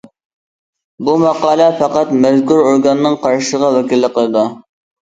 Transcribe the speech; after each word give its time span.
بۇ 1.09 1.13
ماقالە 1.25 1.67
پەقەت 1.83 2.17
مەزكۇر 2.25 2.65
ئورگاننىڭ 2.65 3.21
قارىشىغا 3.29 3.73
ۋەكىللىك 3.79 4.19
قىلىدۇ. 4.21 4.51